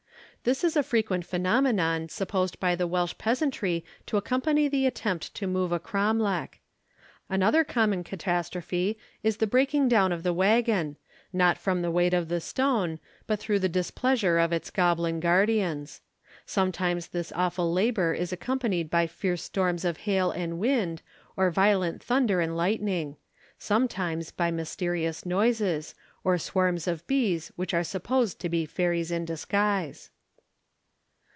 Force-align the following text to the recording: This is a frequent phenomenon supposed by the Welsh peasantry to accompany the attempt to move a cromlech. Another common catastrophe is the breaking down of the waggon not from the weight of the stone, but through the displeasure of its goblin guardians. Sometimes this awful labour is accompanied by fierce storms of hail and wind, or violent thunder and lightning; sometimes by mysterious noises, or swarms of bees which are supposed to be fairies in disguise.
This 0.43 0.63
is 0.63 0.75
a 0.75 0.81
frequent 0.81 1.23
phenomenon 1.23 2.09
supposed 2.09 2.59
by 2.59 2.73
the 2.73 2.87
Welsh 2.87 3.13
peasantry 3.19 3.85
to 4.07 4.17
accompany 4.17 4.67
the 4.67 4.87
attempt 4.87 5.35
to 5.35 5.45
move 5.45 5.71
a 5.71 5.79
cromlech. 5.79 6.59
Another 7.29 7.63
common 7.63 8.03
catastrophe 8.03 8.97
is 9.21 9.37
the 9.37 9.45
breaking 9.45 9.87
down 9.87 10.11
of 10.11 10.23
the 10.23 10.33
waggon 10.33 10.97
not 11.31 11.59
from 11.59 11.83
the 11.83 11.91
weight 11.91 12.15
of 12.15 12.27
the 12.27 12.41
stone, 12.41 12.97
but 13.27 13.37
through 13.39 13.59
the 13.59 13.69
displeasure 13.69 14.39
of 14.39 14.51
its 14.51 14.71
goblin 14.71 15.19
guardians. 15.19 16.01
Sometimes 16.47 17.09
this 17.09 17.31
awful 17.35 17.71
labour 17.71 18.11
is 18.15 18.33
accompanied 18.33 18.89
by 18.89 19.05
fierce 19.05 19.43
storms 19.43 19.85
of 19.85 19.97
hail 20.07 20.31
and 20.31 20.57
wind, 20.57 21.03
or 21.37 21.51
violent 21.51 22.01
thunder 22.01 22.41
and 22.41 22.57
lightning; 22.57 23.15
sometimes 23.59 24.31
by 24.31 24.49
mysterious 24.49 25.23
noises, 25.23 25.93
or 26.23 26.39
swarms 26.39 26.87
of 26.87 27.05
bees 27.05 27.51
which 27.57 27.75
are 27.75 27.83
supposed 27.83 28.39
to 28.39 28.49
be 28.49 28.65
fairies 28.65 29.11
in 29.11 29.23
disguise. 29.23 30.09